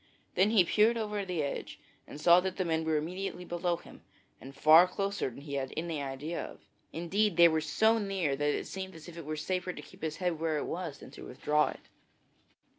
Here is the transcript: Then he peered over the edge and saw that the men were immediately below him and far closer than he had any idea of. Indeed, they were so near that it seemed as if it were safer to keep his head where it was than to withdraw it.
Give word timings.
Then 0.33 0.49
he 0.49 0.63
peered 0.63 0.97
over 0.97 1.23
the 1.23 1.43
edge 1.43 1.79
and 2.07 2.19
saw 2.19 2.39
that 2.39 2.57
the 2.57 2.65
men 2.65 2.83
were 2.85 2.97
immediately 2.97 3.45
below 3.45 3.77
him 3.77 4.01
and 4.41 4.55
far 4.55 4.87
closer 4.87 5.29
than 5.29 5.41
he 5.41 5.53
had 5.53 5.71
any 5.77 6.01
idea 6.01 6.43
of. 6.43 6.61
Indeed, 6.91 7.37
they 7.37 7.47
were 7.47 7.61
so 7.61 7.99
near 7.99 8.35
that 8.35 8.55
it 8.55 8.65
seemed 8.65 8.95
as 8.95 9.07
if 9.07 9.15
it 9.15 9.25
were 9.25 9.37
safer 9.37 9.73
to 9.73 9.81
keep 9.83 10.01
his 10.01 10.15
head 10.17 10.39
where 10.39 10.57
it 10.57 10.65
was 10.65 10.97
than 10.97 11.11
to 11.11 11.21
withdraw 11.25 11.67
it. 11.67 11.87